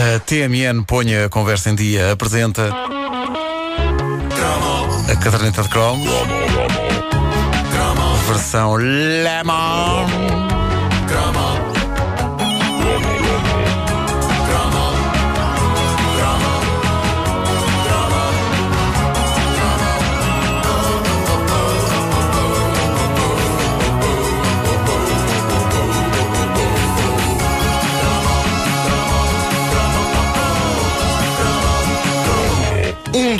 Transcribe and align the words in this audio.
A 0.00 0.18
TMN 0.18 0.84
põe 0.86 1.14
a 1.14 1.28
conversa 1.28 1.68
em 1.68 1.74
dia, 1.74 2.12
apresenta 2.12 2.72
a 5.12 5.16
caderneta 5.16 5.62
de 5.62 5.68
Chrome, 5.68 6.08
versão 8.26 8.76
Lemon. 8.76 10.49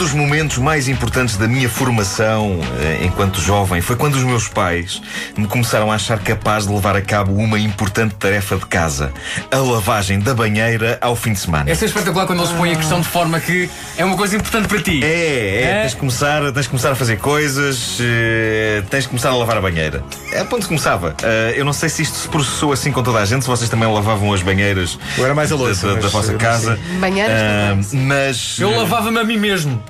Dos 0.01 0.15
momentos 0.15 0.57
mais 0.57 0.89
importantes 0.89 1.37
da 1.37 1.47
minha 1.47 1.69
formação 1.69 2.59
eh, 2.81 3.01
enquanto 3.05 3.39
jovem 3.39 3.83
foi 3.83 3.97
quando 3.97 4.15
os 4.15 4.25
meus 4.25 4.49
pais 4.49 5.03
me 5.37 5.47
começaram 5.47 5.93
a 5.93 5.97
achar 5.97 6.19
capaz 6.21 6.67
de 6.67 6.73
levar 6.73 6.97
a 6.97 7.03
cabo 7.03 7.35
uma 7.35 7.59
importante 7.61 8.15
tarefa 8.15 8.57
de 8.57 8.65
casa: 8.65 9.13
a 9.53 9.59
lavagem 9.59 10.19
da 10.19 10.33
banheira 10.35 10.97
ao 11.03 11.15
fim 11.15 11.35
de 11.35 11.41
semana. 11.41 11.71
É 11.71 11.75
ser 11.75 11.85
espetacular 11.85 12.27
quando 12.27 12.39
eles 12.39 12.51
põem 12.53 12.73
a 12.73 12.77
questão 12.77 12.99
de 13.03 13.09
forma 13.09 13.39
que 13.41 13.69
é 13.99 14.03
uma 14.03 14.17
coisa 14.17 14.37
importante 14.37 14.69
para 14.69 14.81
ti. 14.81 15.05
É, 15.05 15.07
é, 15.07 15.63
É? 15.65 15.81
Tens, 15.83 15.91
de 15.91 15.97
começar, 15.99 16.51
tens 16.51 16.63
de 16.63 16.69
começar 16.71 16.93
a 16.93 16.95
fazer 16.95 17.19
coisas, 17.19 17.99
eh, 18.01 18.83
tens 18.89 19.03
de 19.03 19.09
começar 19.11 19.29
a 19.29 19.37
lavar 19.37 19.59
a 19.59 19.61
banheira. 19.61 20.03
É 20.33 20.43
ponto 20.45 20.63
que 20.63 20.69
começava. 20.69 21.15
Eh, 21.23 21.55
eu 21.59 21.65
não 21.67 21.75
sei 21.75 21.91
se 21.91 22.01
isto 22.01 22.17
se 22.17 22.29
processou 22.29 22.73
assim 22.73 22.91
com 22.91 23.03
toda 23.03 23.19
a 23.19 23.27
gente, 23.27 23.43
se 23.43 23.49
vocês 23.49 23.69
também 23.69 23.93
lavavam 23.93 24.33
as 24.33 24.41
banheiras 24.41 24.99
Eu 25.19 25.27
era 25.27 25.35
mais 25.35 25.53
a 25.53 25.57
da, 25.57 25.63
louça, 25.63 25.87
da- 25.89 25.95
da 25.97 26.01
mas, 26.05 26.13
vossa 26.13 26.33
casa. 26.35 26.79
Banheiras 26.99 27.39
também. 27.39 28.07
mas 28.07 28.57
Eu 28.59 28.75
lavava-me 28.75 29.19
a 29.19 29.25
mim 29.25 29.37
mesmo. 29.37 29.83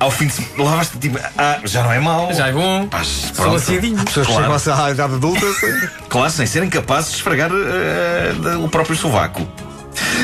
Ao 0.00 0.10
fim 0.10 0.26
de 0.26 0.32
semana 0.34 0.70
lavaste 0.70 0.98
tipo, 0.98 1.18
ah, 1.38 1.58
já 1.64 1.82
não 1.82 1.92
é 1.92 1.98
mau. 2.00 2.32
Já 2.32 2.48
é 2.48 2.52
bom. 2.52 2.86
Pá, 2.88 3.02
Sou 3.04 3.34
pronto. 3.34 3.56
aciadinho. 3.56 3.96
Pessoas 4.04 4.26
Claro. 4.26 4.52
que 4.52 4.58
chegam 4.60 4.84
à 4.84 4.90
idade 4.90 5.14
adulta. 5.14 5.46
Claro, 6.08 6.30
sem 6.30 6.46
serem 6.46 6.68
capazes 6.70 7.10
de 7.10 7.16
esfregar 7.16 7.50
da- 7.50 8.58
o 8.58 8.68
próprio 8.68 8.96
sovaco. 8.96 9.46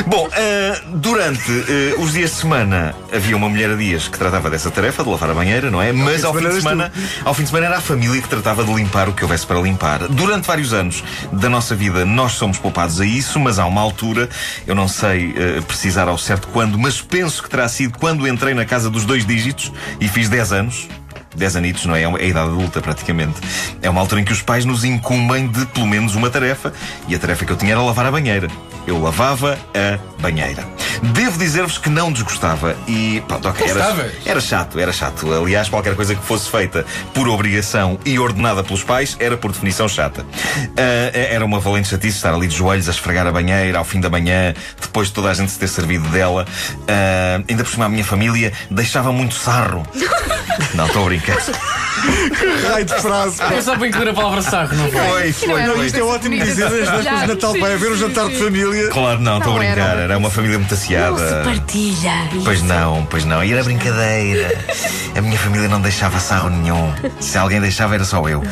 Bom, 0.07 0.29
eh, 0.33 0.81
durante 0.95 1.51
eh, 1.69 1.95
os 1.99 2.13
dias 2.13 2.31
de 2.31 2.37
semana 2.37 2.95
havia 3.13 3.37
uma 3.37 3.49
mulher 3.49 3.71
a 3.71 3.77
dias 3.77 4.09
que 4.09 4.19
tratava 4.19 4.49
dessa 4.51 4.71
tarefa 4.71 5.03
de 5.05 5.11
lavar 5.11 5.31
a 5.31 5.35
banheira, 5.35 5.71
não 5.71 5.81
é? 5.83 5.93
Mas 5.93 6.25
ao 6.25 6.33
fim 6.33 6.39
de 6.41 6.61
semana 6.63 6.93
ao 7.25 7.35
fim 7.35 7.43
de 7.43 7.49
semana 7.49 7.67
era 7.67 7.77
a 7.79 7.81
família 7.81 8.21
que 8.23 8.29
tratava 8.29 8.65
de 8.65 8.73
limpar 8.73 9.09
o 9.09 9.13
que 9.13 9.23
houvesse 9.23 9.47
para 9.47 9.61
limpar. 9.61 10.09
Durante 10.09 10.47
vários 10.47 10.73
anos 10.73 11.03
da 11.33 11.49
nossa 11.49 11.75
vida 11.75 12.05
nós 12.05 12.33
somos 12.33 12.59
poupados 12.59 13.01
a 13.01 13.07
isso, 13.07 13.39
mas 13.39 13.59
há 13.59 13.67
uma 13.67 13.81
altura, 13.81 14.29
eu 14.67 14.75
não 14.75 14.89
sei 14.89 15.35
eh, 15.37 15.61
precisar 15.67 16.09
ao 16.09 16.19
certo 16.19 16.49
quando, 16.49 16.79
mas 16.79 17.01
penso 17.01 17.43
que 17.43 17.49
terá 17.51 17.69
sido 17.69 17.99
quando 17.99 18.27
entrei 18.27 18.55
na 18.55 18.65
casa 18.65 18.89
dos 18.91 19.05
dois 19.05 19.25
dígitos 19.27 19.73
e 20.01 20.09
fiz 20.09 20.29
10 20.29 20.53
anos. 20.53 20.89
10 21.35 21.57
anitos, 21.57 21.87
não 21.87 21.97
é? 21.97 22.03
É 22.03 22.09
uma- 22.09 22.19
é 22.19 22.25
a 22.25 22.27
idade 22.27 22.49
adulta, 22.49 22.83
praticamente. 22.83 23.41
É 23.81 23.89
uma 23.89 24.03
altura 24.03 24.21
em 24.21 24.25
que 24.25 24.33
os 24.35 24.43
pais 24.43 24.67
nos 24.67 24.85
incumbem 24.85 25.49
de 25.49 25.65
pelo 25.65 25.87
menos 25.87 26.15
uma 26.15 26.29
tarefa. 26.29 26.75
E 27.09 27.15
a 27.15 27.19
tarefa 27.19 27.47
que 27.47 27.53
eu 27.53 27.57
tinha 27.57 27.73
era 27.73 27.81
lavar 27.81 28.05
a 28.05 28.11
banheira. 28.11 28.49
Eu 28.87 29.01
lavava 29.01 29.59
a 29.75 30.21
banheira. 30.21 30.82
Devo 31.03 31.37
dizer-vos 31.39 31.79
que 31.79 31.91
não 31.91 32.13
desgostava. 32.13 32.77
E 32.87 33.23
pronto, 33.27 33.49
ok. 33.49 33.69
Era, 33.69 34.13
era 34.25 34.41
chato, 34.41 34.79
era 34.79 34.93
chato. 34.93 35.33
Aliás, 35.33 35.69
qualquer 35.69 35.97
coisa 35.97 36.15
que 36.15 36.25
fosse 36.25 36.49
feita 36.49 36.85
por 37.13 37.29
obrigação 37.29 37.99
e 38.05 38.19
ordenada 38.19 38.63
pelos 38.63 38.85
pais 38.85 39.17
era, 39.19 39.37
por 39.37 39.51
definição, 39.53 39.89
chata. 39.89 40.25
Ah, 40.77 41.11
era 41.13 41.45
uma 41.45 41.59
valente 41.59 41.89
chatice 41.89 42.17
estar 42.17 42.33
ali 42.33 42.47
de 42.47 42.57
joelhos 42.57 42.89
a 42.89 42.93
esfregar 42.93 43.27
a 43.27 43.33
banheira 43.33 43.79
ao 43.79 43.85
fim 43.85 44.01
da 44.01 44.09
manhã, 44.09 44.55
depois 44.81 45.09
de 45.09 45.15
toda 45.15 45.31
a 45.31 45.35
gente 45.35 45.51
se 45.51 45.59
ter 45.59 45.69
servido 45.69 46.09
dela. 46.09 46.47
Ah, 46.89 47.43
ainda 47.49 47.65
por 47.65 47.71
cima, 47.71 47.87
a 47.87 47.89
minha 47.89 48.05
família 48.05 48.53
deixava 48.71 49.13
muito 49.13 49.35
sarro. 49.35 49.83
Não, 50.75 50.87
estou 50.87 51.03
a 51.03 51.07
brincar. 51.07 51.39
Raio 52.71 52.85
de 52.85 52.95
frase. 52.95 53.37
Foi 53.37 53.63
só 53.63 53.77
para 53.77 53.87
incluir 53.87 54.09
a 54.09 54.15
palavra 54.15 54.43
sarro, 54.43 54.75
não 54.75 54.91
foi? 54.91 55.33
Foi, 55.33 55.33
foi, 55.33 55.61
era 55.61 55.73
foi. 55.73 55.87
Isto 55.87 55.99
é 55.99 56.03
ótimo 56.03 56.39
dizer 56.39 56.67
as 56.67 57.21
de 57.23 57.27
Natal 57.27 57.55
para 57.55 57.75
haver 57.75 57.93
um 57.93 57.97
jantar 57.97 58.29
de 58.29 58.37
família. 58.37 58.89
Claro, 58.89 59.21
não, 59.21 59.39
estou 59.39 59.53
a 59.53 59.57
Não 59.57 59.65
brincar. 59.65 59.99
era. 59.99 60.19
Uma 60.19 60.31
família 60.31 60.59
muito 60.59 60.75
Não 61.01 61.19
se 61.19 61.35
partilha. 61.45 62.13
Pois 62.45 62.63
não, 62.63 63.05
pois 63.07 63.25
não. 63.25 63.43
E 63.45 63.53
era 63.53 63.63
brincadeira. 63.65 64.59
A 65.17 65.21
minha 65.21 65.39
família 65.39 65.69
não 65.69 65.81
deixava 65.81 66.19
sarro 66.21 66.49
nenhum. 66.51 66.93
Se 67.21 67.37
alguém 67.39 67.61
deixava, 67.61 67.95
era 67.95 68.05
só 68.05 68.27
eu. 68.29 68.43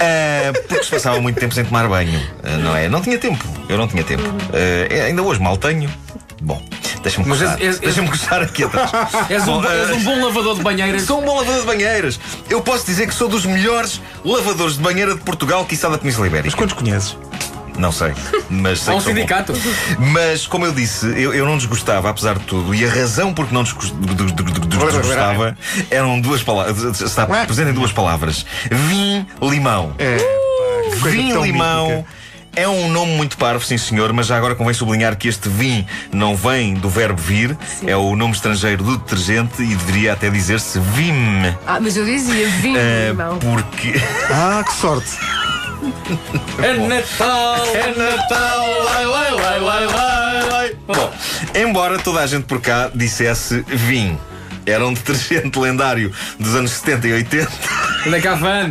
Ah, 0.00 0.52
porque 0.68 0.84
se 0.84 0.90
passava 0.90 1.20
muito 1.20 1.38
tempo 1.38 1.54
sem 1.54 1.64
tomar 1.64 1.88
banho, 1.88 2.20
ah, 2.42 2.56
não 2.58 2.76
é? 2.76 2.88
Não 2.88 3.00
tinha 3.00 3.18
tempo. 3.18 3.44
Eu 3.68 3.76
não 3.78 3.86
tinha 3.88 4.02
tempo. 4.04 4.22
Ah, 4.52 5.04
ainda 5.06 5.22
hoje 5.22 5.40
mal 5.40 5.56
tenho. 5.56 5.90
Bom, 6.42 6.60
deixa-me 7.02 7.28
Mas 7.28 7.42
és- 7.60 7.78
Deixa-me 7.80 8.08
aqui 8.08 8.64
atrás. 8.64 8.90
És 9.28 9.42
um, 9.42 9.60
Bom, 9.60 9.64
és 9.70 9.90
um 9.90 10.00
bom 10.04 10.24
lavador 10.24 10.56
de 10.56 10.62
banheiras. 10.62 11.02
Sou 11.02 11.20
um 11.20 11.24
bom 11.24 11.36
lavador 11.38 11.60
de 11.60 11.66
banheiras. 11.66 12.18
Eu 12.48 12.62
posso 12.62 12.86
dizer 12.86 13.06
que 13.06 13.14
sou 13.14 13.28
dos 13.28 13.44
melhores 13.44 14.00
lavadores 14.24 14.74
de 14.76 14.80
banheira 14.80 15.14
de 15.14 15.20
Portugal, 15.20 15.66
quiçá 15.66 15.90
da 15.90 15.98
Península 15.98 16.26
Mas 16.26 16.32
Ibérica. 16.38 16.56
quantos 16.56 16.74
conheces? 16.74 17.16
Não 17.80 17.90
sei, 17.92 18.12
mas 18.50 18.80
sei 18.80 18.92
Há 18.92 18.96
um 18.96 18.98
que 18.98 19.04
sou 19.04 19.12
bom. 19.12 19.18
sindicato. 19.18 19.52
Mas, 19.98 20.46
como 20.46 20.66
eu 20.66 20.72
disse, 20.72 21.06
eu, 21.06 21.32
eu 21.32 21.46
não 21.46 21.56
desgostava, 21.56 22.10
apesar 22.10 22.38
de 22.38 22.44
tudo, 22.44 22.74
e 22.74 22.84
a 22.84 22.88
razão 22.90 23.32
por 23.32 23.46
que 23.46 23.54
não 23.54 23.62
desgos- 23.62 23.90
des- 23.90 24.32
des- 24.32 24.44
des- 24.44 24.66
desgostava 24.66 25.56
eram 25.90 26.20
duas 26.20 26.42
palavras. 26.42 27.00
Está 27.00 27.26
presente 27.26 27.70
em 27.70 27.74
duas 27.74 27.92
palavras: 27.92 28.44
vim, 28.70 29.26
limão. 29.42 29.94
É. 29.98 30.16
Vim, 31.10 31.32
tão 31.32 31.44
limão. 31.44 31.88
mítica. 31.88 32.20
É 32.56 32.66
um 32.66 32.90
nome 32.90 33.12
muito 33.14 33.36
parvo, 33.38 33.64
sim 33.64 33.78
senhor, 33.78 34.12
mas 34.12 34.26
já 34.26 34.36
agora 34.36 34.56
convém 34.56 34.74
sublinhar 34.74 35.16
que 35.16 35.28
este 35.28 35.48
vim 35.48 35.86
não 36.12 36.34
vem 36.34 36.74
do 36.74 36.88
verbo 36.90 37.22
vir, 37.22 37.56
é 37.86 37.96
o 37.96 38.16
nome 38.16 38.34
estrangeiro 38.34 38.82
do 38.82 38.96
detergente 38.98 39.62
e 39.62 39.66
deveria 39.76 40.14
até 40.14 40.28
dizer-se 40.28 40.80
vim. 40.80 41.14
Ah, 41.64 41.78
mas 41.80 41.96
eu 41.96 42.04
dizia 42.04 42.48
vinho, 42.60 42.76
eh, 42.76 43.06
irmão. 43.10 43.38
porque. 43.38 43.94
Ah, 44.32 44.64
que 44.66 44.74
sorte. 44.74 45.10
É 46.62 46.72
Natal, 46.74 47.66
é 47.74 47.94
Natal, 47.96 48.84
lai, 48.84 49.04
lai, 49.06 49.30
lai, 49.32 49.60
lai, 49.60 49.86
lai, 49.86 50.48
lai. 50.50 50.76
Bom, 50.86 51.12
embora 51.54 51.98
toda 51.98 52.20
a 52.20 52.26
gente 52.26 52.44
por 52.44 52.60
cá 52.60 52.90
dissesse 52.94 53.64
vim, 53.66 54.18
era 54.66 54.86
um 54.86 54.92
detergente 54.92 55.58
lendário 55.58 56.12
dos 56.38 56.54
anos 56.54 56.70
70 56.72 57.08
e 57.08 57.12
80 57.14 57.50
Onde 58.06 58.16
é 58.16 58.20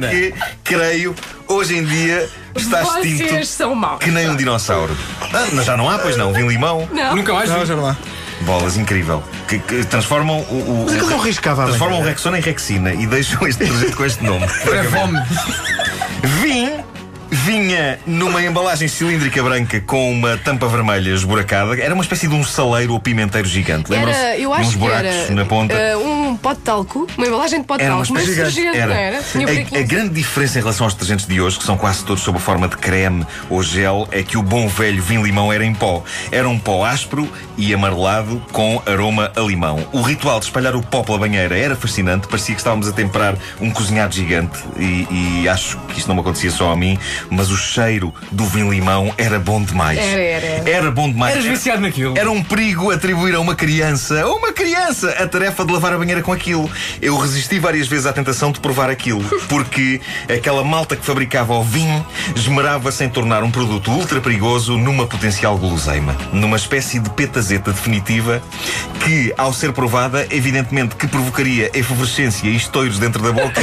que 0.09 0.34
creio, 0.64 1.16
hoje 1.47 1.78
em 1.78 1.84
dia 1.86 2.30
está 2.56 2.81
extinto 2.84 3.28
Vocês 3.28 3.47
são 3.50 3.74
maus. 3.76 4.00
que 4.03 4.12
nem 4.12 4.30
um 4.30 4.36
dinossauro. 4.36 4.96
Ah, 5.34 5.47
mas 5.53 5.66
já 5.66 5.76
não 5.78 5.90
há, 5.90 5.97
pois 6.00 6.16
não, 6.18 6.34
vim 6.34 6.47
limão. 6.47 6.88
Não. 6.91 7.16
Nunca 7.16 7.34
mais 7.34 7.50
Não, 7.50 7.59
vi. 7.62 7.66
já 7.66 7.76
não 7.76 7.88
há. 7.88 7.96
Bolas, 8.41 8.78
incrível. 8.78 9.22
Que, 9.50 9.59
que 9.59 9.84
transformam 9.86 10.40
o. 10.50 10.53
o 10.53 10.84
Mas 10.86 10.94
aquilo 10.96 11.09
não 11.09 11.18
o- 11.18 11.22
riscava 11.22 11.66
Transformam 11.66 12.00
o. 12.00 12.03
Rexona 12.03 12.38
em 12.40 12.41
Rexina 12.41 12.94
e 12.94 13.06
deixam 13.06 13.46
este 13.47 13.66
detergente 13.66 13.96
com 13.97 14.06
este 14.06 14.24
nome. 14.24 14.47
Para 14.64 14.84
fome. 14.86 15.20
Vim 16.41 16.70
vinha 17.50 17.98
numa 18.06 18.44
embalagem 18.44 18.88
cilíndrica 18.88 19.42
branca 19.42 19.82
com 19.82 20.12
uma 20.12 20.38
tampa 20.38 20.68
vermelha 20.68 21.10
esburacada. 21.10 21.82
Era 21.82 21.96
uma 21.96 22.04
espécie 22.04 22.28
de 22.28 22.36
um 22.36 22.44
saleiro 22.44 22.94
ou 22.94 23.00
pimenteiro 23.00 23.48
gigante. 23.48 23.92
Era, 23.92 24.38
eu 24.38 24.54
De 24.54 24.56
uns 24.56 24.60
acho 24.60 24.70
que 24.74 24.78
buracos 24.78 25.06
era 25.06 25.34
na 25.34 25.46
ponta. 25.46 25.74
eh, 25.74 25.98
um 25.98 26.38
pote 26.38 26.58
de 26.58 26.62
talco, 26.64 27.08
uma 27.18 27.26
embalagem 27.26 27.62
de 27.62 27.66
pote 27.66 27.80
de 27.80 27.86
Era 27.86 27.96
talco, 27.96 28.14
mas 28.14 28.30
espécie 28.30 28.52
surgente, 28.52 28.78
não 28.78 28.94
era? 28.94 29.18
A, 29.18 29.80
a 29.80 29.82
grande 29.82 30.14
diferença 30.14 30.59
em 30.59 30.62
relação 30.62 30.86
aos 30.86 30.94
detergentes 30.94 31.26
de 31.26 31.42
hoje, 31.42 31.58
que 31.58 31.66
são 31.66 31.76
quase 31.76 32.06
todos 32.06 32.22
sob 32.22 32.38
a 32.38 32.42
forma 32.42 32.68
de 32.68 32.78
creme 32.78 33.26
ou 33.50 33.64
gel, 33.64 34.08
é 34.12 34.22
que 34.22 34.38
o 34.38 34.44
bom 34.44 34.68
velho 34.68 35.02
vinho-limão 35.02 35.52
era 35.52 35.66
em 35.66 35.74
pó. 35.74 36.04
Era 36.32 36.48
um 36.48 36.59
pó 36.59 36.86
áspero 36.86 37.28
e 37.58 37.74
amarelado 37.74 38.40
com 38.52 38.80
aroma 38.86 39.32
a 39.36 39.40
limão. 39.42 39.88
O 39.92 40.04
ritual 40.04 40.40
de 40.40 40.46
espalhar 40.46 40.76
o 40.76 40.84
pó 40.84 41.02
pela 41.02 41.18
banheira 41.18 41.58
era 41.58 41.76
fascinante, 41.76 42.28
parecia 42.28 42.54
que 42.54 42.62
estávamos 42.62 42.88
a 42.88 42.92
temperar 42.92 43.36
um 43.59 43.72
cozinhado 43.72 44.14
gigante 44.14 44.59
e, 44.78 45.08
e 45.42 45.50
acho 45.50 45.80
que 45.88 45.98
isto 45.98 46.08
não 46.08 46.14
me 46.14 46.22
acontecia 46.22 46.52
só 46.52 46.72
a 46.72 46.76
mim, 46.76 47.00
mas 47.40 47.52
o 47.52 47.58
cheiro 47.58 48.14
do 48.34 48.44
vinho-limão 48.44 49.14
era 49.18 49.40
bom 49.40 49.64
demais. 49.64 49.98
Era, 49.98 50.22
era, 50.22 50.46
era. 50.46 50.70
Era 50.70 50.92
bom 50.92 51.10
demais. 51.10 51.36
Eras 51.36 51.46
viciado 51.46 51.82
naquilo. 51.82 52.18
Era 52.18 52.30
um 52.30 52.44
perigo 52.44 52.92
atribuir 52.92 53.34
a 53.34 53.40
uma 53.40 53.56
criança, 53.56 54.24
a 54.24 54.30
uma 54.30 54.52
criança, 54.52 55.12
a 55.12 55.26
tarefa 55.26 55.64
de 55.64 55.72
lavar 55.72 55.94
a 55.94 55.97
banheira 55.97 56.22
com 56.22 56.34
aquilo. 56.34 56.70
Eu 57.02 57.18
resisti 57.18 57.58
várias 57.58 57.88
vezes 57.88 58.06
à 58.06 58.12
tentação 58.12 58.52
de 58.52 58.59
provar 58.59 58.90
aquilo, 58.90 59.24
porque 59.47 60.02
aquela 60.28 60.66
malta 60.66 60.97
que 60.97 61.06
fabricava 61.06 61.53
o 61.53 61.64
vinho 61.64 62.06
esmerava-se 62.36 63.06
em 63.06 63.09
tornar 63.09 63.42
um 63.42 63.50
produto 63.50 63.90
ultra 63.90 64.20
perigoso 64.20 64.78
numa 64.78 65.08
potencial 65.08 65.58
guloseima, 65.58 66.18
numa 66.34 66.58
espécie 66.58 67.00
de 67.00 67.09
petazeta 67.12 67.72
definitiva 67.72 68.44
que, 69.06 69.34
ao 69.38 69.53
ser 69.53 69.72
provada, 69.72 70.28
evidentemente 70.30 70.97
que 70.97 71.08
provocaria 71.08 71.72
efervescência 71.74 72.50
e 72.50 72.58
estoiros 72.58 73.00
dentro 73.00 73.24
da 73.24 73.32
boca. 73.32 73.62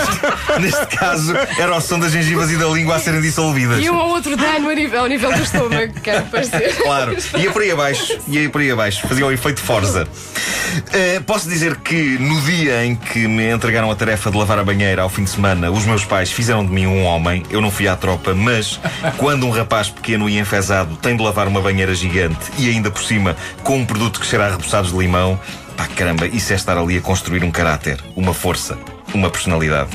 Neste 0.58 0.86
caso, 0.96 1.34
era 1.58 1.76
o 1.76 1.80
som 1.82 1.98
das 1.98 2.12
gengivas 2.12 2.50
e 2.50 2.56
da 2.56 2.66
língua 2.68 2.96
a 2.96 2.98
serem 2.98 3.17
serem 3.18 3.20
dissolvidas. 3.20 3.84
E 3.84 3.90
um 3.90 3.96
ou 3.96 4.10
outro 4.10 4.36
dano 4.36 4.70
a 4.70 4.74
nível, 4.74 5.00
ao 5.00 5.06
nível 5.06 5.32
do 5.32 5.42
estômago, 5.42 5.92
quero 6.00 6.24
parecer. 6.26 6.76
Claro, 6.88 7.16
ia 7.36 7.50
por 7.50 7.62
aí 7.62 7.70
abaixo, 7.70 8.18
ia 8.28 8.48
por 8.48 8.60
aí 8.60 8.70
abaixo, 8.70 9.06
fazia 9.06 9.26
o 9.26 9.32
efeito 9.32 9.60
Forza. 9.60 10.04
Uh, 10.04 11.22
posso 11.24 11.48
dizer 11.48 11.76
que 11.76 12.18
no 12.18 12.40
dia 12.42 12.84
em 12.84 12.94
que 12.94 13.26
me 13.26 13.50
entregaram 13.50 13.90
a 13.90 13.94
tarefa 13.94 14.30
de 14.30 14.36
lavar 14.36 14.58
a 14.58 14.64
banheira 14.64 15.02
ao 15.02 15.08
fim 15.08 15.24
de 15.24 15.30
semana, 15.30 15.70
os 15.70 15.84
meus 15.84 16.04
pais 16.04 16.30
fizeram 16.30 16.64
de 16.64 16.72
mim 16.72 16.86
um 16.86 17.04
homem. 17.04 17.42
Eu 17.50 17.60
não 17.60 17.70
fui 17.70 17.88
à 17.88 17.96
tropa, 17.96 18.34
mas 18.34 18.80
quando 19.16 19.46
um 19.46 19.50
rapaz 19.50 19.88
pequeno 19.88 20.28
e 20.28 20.38
enfesado 20.38 20.96
tem 20.96 21.16
de 21.16 21.22
lavar 21.22 21.46
uma 21.46 21.60
banheira 21.60 21.94
gigante 21.94 22.50
e 22.58 22.68
ainda 22.68 22.90
por 22.90 23.02
cima 23.02 23.36
com 23.62 23.78
um 23.78 23.84
produto 23.84 24.20
que 24.20 24.26
cheira 24.26 24.46
a 24.46 24.50
reboçados 24.50 24.92
de 24.92 24.98
limão, 24.98 25.38
pá 25.76 25.86
caramba, 25.86 26.26
isso 26.26 26.52
é 26.52 26.56
estar 26.56 26.76
ali 26.76 26.96
a 26.96 27.00
construir 27.00 27.44
um 27.44 27.50
caráter, 27.50 27.98
uma 28.16 28.32
força, 28.32 28.78
uma 29.14 29.30
personalidade. 29.30 29.90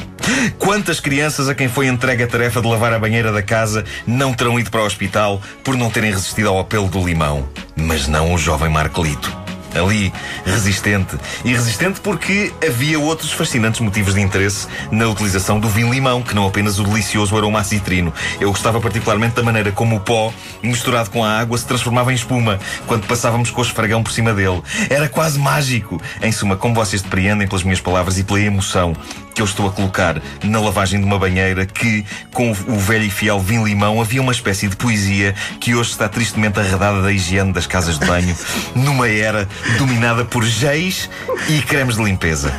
Quantas 0.58 1.00
crianças 1.00 1.50
a 1.50 1.56
quem 1.56 1.68
foi 1.68 1.88
entregue 1.88 2.24
a 2.24 2.28
tarefa 2.28 2.62
de 2.62 2.68
lavar 2.68 2.94
a 2.94 3.00
banheira 3.00 3.32
da 3.32 3.42
casa 3.42 3.84
não 4.08 4.34
terão 4.34 4.60
ido 4.60 4.72
para 4.72 4.82
o 4.82 4.86
hospital 4.86 5.42
por 5.64 5.76
não 5.76 5.90
terem 5.90 6.12
resistido 6.12 6.50
ao 6.50 6.60
apelo 6.60 6.88
do 6.88 7.06
limão? 7.06 7.48
Mas 7.76 8.08
não 8.08 8.34
o 8.34 8.38
jovem 8.38 8.70
Marcolito 8.70 9.43
ali, 9.76 10.14
resistente. 10.46 11.18
E 11.44 11.52
resistente 11.52 12.00
porque 12.02 12.54
havia 12.66 13.00
outros 13.00 13.32
fascinantes 13.32 13.80
motivos 13.80 14.14
de 14.14 14.22
interesse 14.22 14.68
na 14.92 15.08
utilização 15.08 15.60
do 15.60 15.70
vinho-limão, 15.70 16.22
que 16.22 16.36
não 16.36 16.48
apenas 16.48 16.80
o 16.80 16.84
delicioso 16.84 17.36
aroma 17.36 17.64
citrino. 17.64 18.14
Eu 18.40 18.52
gostava 18.52 18.80
particularmente 18.80 19.36
da 19.36 19.44
maneira 19.44 19.72
como 19.72 19.98
o 19.98 20.00
pó, 20.00 20.34
misturado 20.62 21.10
com 21.10 21.24
a 21.24 21.40
água, 21.40 21.58
se 21.58 21.66
transformava 21.66 22.12
em 22.12 22.16
espuma 22.16 22.60
quando 22.88 23.06
passávamos 23.08 23.50
com 23.50 23.62
o 23.62 23.64
esfregão 23.64 24.04
por 24.04 24.12
cima 24.12 24.34
dele. 24.34 24.62
Era 24.90 25.10
quase 25.10 25.40
mágico. 25.40 26.02
Em 26.22 26.32
suma, 26.32 26.56
como 26.56 26.76
vocês 26.76 27.02
depreendem 27.02 27.48
pelas 27.48 27.64
minhas 27.64 27.82
palavras 27.82 28.18
e 28.18 28.24
pela 28.24 28.40
emoção 28.40 28.96
que 29.34 29.42
eu 29.42 29.46
estou 29.46 29.68
a 29.68 29.72
colocar 29.72 30.22
na 30.44 30.60
lavagem 30.60 31.00
de 31.00 31.06
uma 31.06 31.18
banheira 31.18 31.66
que, 31.66 32.06
com 32.32 32.52
o 32.52 32.78
velho 32.78 33.06
e 33.06 33.10
fiel 33.10 33.40
vinho-limão, 33.40 34.00
havia 34.00 34.22
uma 34.22 34.32
espécie 34.32 34.68
de 34.68 34.76
poesia 34.76 35.34
que 35.60 35.74
hoje 35.74 35.92
está 35.92 36.08
tristemente 36.08 36.60
arredada 36.60 37.02
da 37.02 37.12
higiene 37.12 37.52
das 37.52 37.66
casas 37.66 37.98
de 37.98 38.06
banho, 38.06 38.36
numa 38.76 39.08
era 39.08 39.48
dominada 39.78 40.26
por 40.26 40.44
geis 40.44 41.10
e 41.50 41.62
cremes 41.62 41.96
de 41.98 42.04
limpeza. 42.04 42.54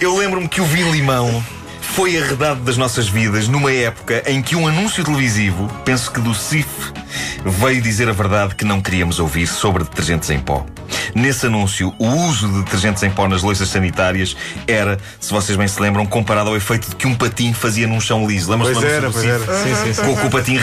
Eu 0.00 0.16
lembro-me 0.16 0.48
que 0.48 0.60
o 0.60 0.64
vinho-limão 0.64 1.42
foi 1.80 2.16
arredado 2.16 2.60
das 2.60 2.76
nossas 2.76 3.08
vidas 3.08 3.48
numa 3.48 3.72
época 3.72 4.22
em 4.26 4.40
que 4.40 4.54
um 4.54 4.68
anúncio 4.68 5.02
televisivo, 5.02 5.68
penso 5.84 6.12
que 6.12 6.20
do 6.20 6.34
CIF, 6.34 6.68
veio 7.44 7.82
dizer 7.82 8.08
a 8.08 8.12
verdade 8.12 8.54
que 8.54 8.64
não 8.64 8.80
queríamos 8.80 9.18
ouvir 9.18 9.46
sobre 9.46 9.82
detergentes 9.82 10.30
em 10.30 10.38
pó. 10.38 10.64
Nesse 11.14 11.46
anúncio, 11.46 11.92
o 11.98 12.06
uso 12.06 12.46
de 12.46 12.62
detergentes 12.62 13.02
em 13.02 13.10
pó 13.10 13.26
nas 13.26 13.42
louças 13.42 13.68
sanitárias 13.68 14.36
era, 14.66 14.98
se 15.18 15.32
vocês 15.32 15.56
bem 15.56 15.66
se 15.66 15.80
lembram, 15.80 16.06
comparado 16.06 16.50
ao 16.50 16.56
efeito 16.56 16.90
de 16.90 16.96
que 16.96 17.06
um 17.06 17.14
patinho 17.14 17.54
fazia 17.54 17.86
num 17.86 18.00
chão 18.00 18.26
liso. 18.26 18.50
Lembram-se 18.50 18.80
do 18.80 18.86
era, 18.86 19.08
do 19.08 19.12
CIF? 19.12 19.26
era. 19.26 19.64
Sim, 19.64 19.74
sim, 19.74 19.94
sim. 19.94 20.02
Com, 20.02 20.16
com 20.16 20.26
o 20.26 20.30
patinho. 20.30 20.60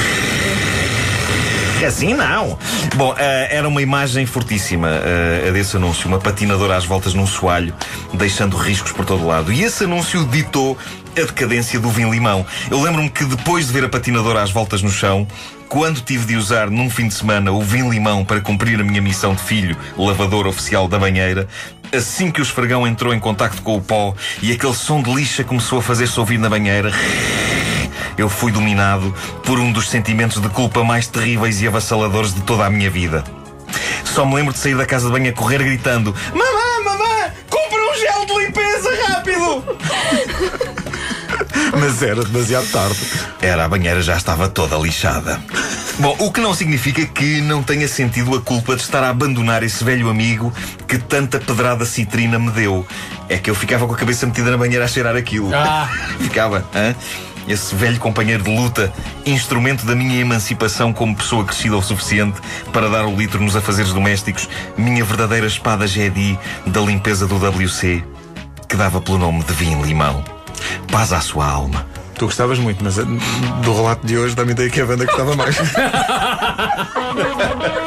Assim 1.83 2.13
não. 2.13 2.57
Bom, 2.95 3.15
eh, 3.17 3.49
era 3.51 3.67
uma 3.67 3.81
imagem 3.81 4.25
fortíssima 4.25 4.89
eh, 4.89 5.45
a 5.47 5.51
desse 5.51 5.77
anúncio. 5.77 6.07
Uma 6.07 6.19
patinadora 6.19 6.75
às 6.75 6.85
voltas 6.85 7.13
num 7.13 7.27
soalho, 7.27 7.73
deixando 8.13 8.55
riscos 8.57 8.91
por 8.91 9.05
todo 9.05 9.25
lado. 9.25 9.51
E 9.51 9.63
esse 9.63 9.83
anúncio 9.83 10.25
ditou 10.25 10.77
a 11.17 11.21
decadência 11.21 11.79
do 11.79 11.89
vinho-limão. 11.89 12.45
Eu 12.69 12.81
lembro-me 12.81 13.09
que 13.09 13.23
depois 13.25 13.67
de 13.67 13.73
ver 13.73 13.83
a 13.85 13.89
patinadora 13.89 14.41
às 14.41 14.51
voltas 14.51 14.81
no 14.81 14.91
chão, 14.91 15.27
quando 15.69 16.01
tive 16.01 16.25
de 16.25 16.35
usar 16.35 16.69
num 16.69 16.89
fim 16.89 17.07
de 17.07 17.13
semana 17.13 17.51
o 17.51 17.61
vinho-limão 17.61 18.23
para 18.23 18.41
cumprir 18.41 18.79
a 18.79 18.83
minha 18.83 19.01
missão 19.01 19.33
de 19.33 19.41
filho, 19.41 19.77
lavador 19.97 20.47
oficial 20.47 20.87
da 20.87 20.99
banheira, 20.99 21.47
assim 21.93 22.31
que 22.31 22.41
o 22.41 22.43
esfregão 22.43 22.85
entrou 22.85 23.13
em 23.13 23.19
contacto 23.19 23.61
com 23.61 23.75
o 23.75 23.81
pó 23.81 24.13
e 24.41 24.51
aquele 24.51 24.73
som 24.73 25.01
de 25.01 25.13
lixa 25.13 25.43
começou 25.43 25.79
a 25.79 25.81
fazer-se 25.81 26.19
ouvir 26.19 26.37
na 26.37 26.49
banheira, 26.49 26.91
eu 28.17 28.29
fui 28.29 28.51
dominado 28.51 29.13
por 29.43 29.59
um 29.59 29.71
dos 29.71 29.89
sentimentos 29.89 30.41
de 30.41 30.49
culpa 30.49 30.83
mais 30.83 31.07
terríveis 31.07 31.61
e 31.61 31.67
avassaladores 31.67 32.33
de 32.33 32.41
toda 32.41 32.65
a 32.65 32.69
minha 32.69 32.89
vida. 32.89 33.23
Só 34.03 34.25
me 34.25 34.35
lembro 34.35 34.53
de 34.53 34.59
sair 34.59 34.75
da 34.75 34.85
casa 34.85 35.07
de 35.07 35.11
banho 35.11 35.29
a 35.29 35.33
correr 35.33 35.63
gritando: 35.63 36.15
Mamã, 36.33 36.83
mamã, 36.83 37.31
compra 37.49 37.79
um 37.79 37.95
gel 37.97 38.25
de 38.25 38.45
limpeza 38.45 38.89
rápido! 39.07 39.63
Mas 41.77 42.01
era 42.01 42.23
demasiado 42.23 42.67
tarde. 42.71 42.99
Era, 43.41 43.65
a 43.65 43.67
banheira 43.67 44.01
já 44.01 44.15
estava 44.15 44.47
toda 44.47 44.77
lixada. 44.77 45.41
Bom, 45.99 46.15
o 46.19 46.31
que 46.31 46.41
não 46.41 46.53
significa 46.53 47.05
que 47.05 47.41
não 47.41 47.63
tenha 47.63 47.87
sentido 47.87 48.35
a 48.35 48.41
culpa 48.41 48.75
de 48.75 48.81
estar 48.81 49.03
a 49.03 49.09
abandonar 49.09 49.63
esse 49.63 49.83
velho 49.83 50.09
amigo 50.09 50.53
que 50.87 50.97
tanta 50.97 51.39
pedrada 51.39 51.85
citrina 51.85 52.37
me 52.37 52.51
deu. 52.51 52.85
É 53.29 53.37
que 53.37 53.49
eu 53.49 53.55
ficava 53.55 53.87
com 53.87 53.93
a 53.93 53.97
cabeça 53.97 54.25
metida 54.25 54.51
na 54.51 54.57
banheira 54.57 54.85
a 54.85 54.87
cheirar 54.87 55.15
aquilo. 55.15 55.53
Ah. 55.53 55.89
Ficava, 56.19 56.65
hã? 56.75 56.95
Esse 57.47 57.75
velho 57.75 57.99
companheiro 57.99 58.43
de 58.43 58.55
luta, 58.55 58.91
instrumento 59.25 59.85
da 59.85 59.95
minha 59.95 60.19
emancipação 60.19 60.91
como 60.91 61.15
pessoa 61.15 61.45
crescida 61.45 61.77
o 61.77 61.81
suficiente 61.81 62.41
para 62.73 62.89
dar 62.89 63.05
o 63.05 63.15
litro 63.15 63.41
nos 63.41 63.55
afazeres 63.55 63.93
domésticos, 63.93 64.49
minha 64.77 65.03
verdadeira 65.03 65.45
espada 65.45 65.87
Jedi 65.87 66.37
da 66.65 66.81
limpeza 66.81 67.27
do 67.27 67.37
WC, 67.37 68.03
que 68.67 68.75
dava 68.75 68.99
pelo 68.99 69.17
nome 69.17 69.43
de 69.43 69.53
vinho 69.53 69.83
limão. 69.83 70.23
Paz 70.91 71.13
à 71.13 71.21
sua 71.21 71.47
alma. 71.47 71.85
Tu 72.15 72.25
gostavas 72.25 72.57
muito, 72.57 72.83
mas 72.83 72.97
eh, 72.97 73.03
do 73.61 73.75
relato 73.75 74.07
de 74.07 74.17
hoje 74.17 74.35
dá-me 74.35 74.53
ideia 74.53 74.69
que 74.69 74.79
a 74.79 74.85
banda 74.85 75.05
gostava 75.05 75.35
mais. 75.35 75.57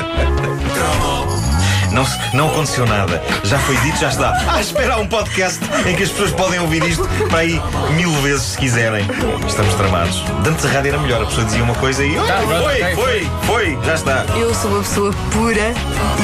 Não, 1.99 2.07
não 2.33 2.49
aconteceu 2.53 2.87
nada. 2.87 3.21
Já 3.43 3.59
foi 3.59 3.77
dito, 3.79 3.99
já 3.99 4.09
está. 4.09 4.33
Ah, 4.49 4.61
espera 4.61 4.95
há 4.95 4.99
um 4.99 5.07
podcast 5.09 5.59
em 5.85 5.97
que 5.97 6.05
as 6.05 6.11
pessoas 6.11 6.31
podem 6.31 6.61
ouvir 6.61 6.81
isto 6.85 7.03
para 7.29 7.41
aí 7.41 7.61
mil 7.97 8.13
vezes 8.23 8.43
se 8.53 8.59
quiserem. 8.59 9.05
Estamos 9.47 9.75
tramados. 9.75 10.23
A 10.65 10.69
rádio 10.69 10.91
era 10.91 10.99
melhor, 10.99 11.23
a 11.23 11.27
pessoa 11.27 11.45
dizia 11.45 11.63
uma 11.65 11.75
coisa 11.75 12.05
e. 12.05 12.17
"Ah, 12.17 12.23
Tá, 12.23 12.37
foi, 12.47 12.55
ok, 12.57 12.95
foi, 12.95 13.31
foi, 13.47 13.79
já 13.85 13.95
está. 13.95 14.25
Eu 14.37 14.55
sou 14.55 14.71
uma 14.71 14.81
pessoa 14.83 15.13
pura 15.33 15.75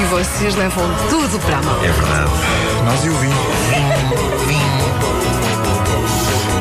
e 0.01 0.05
vocês 0.11 0.55
levam 0.55 0.85
tudo 1.11 1.39
para 1.41 1.57
a 1.59 1.63
mão. 1.63 1.85
É 1.85 1.89
verdade. 1.89 2.31
Nós 2.85 3.05
e 3.05 3.09
o 3.09 3.15
vinho. 3.19 3.35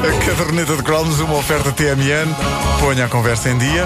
A 0.03 0.25
caderneta 0.25 0.75
de 0.75 0.81
cromos, 0.83 1.19
uma 1.19 1.35
oferta 1.35 1.71
TMN. 1.71 2.33
Ponha 2.79 3.05
a 3.05 3.07
conversa 3.07 3.49
em 3.49 3.57
dia. 3.59 3.85